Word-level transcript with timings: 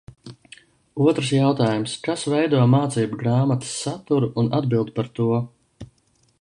Otrs 1.09 1.29
jautājums: 1.33 1.93
kas 2.07 2.23
veido 2.35 2.63
mācību 2.73 3.21
grāmatas 3.21 3.77
saturu 3.85 4.33
un 4.45 4.53
atbild 4.61 4.93
par 4.99 5.15
to? 5.21 5.31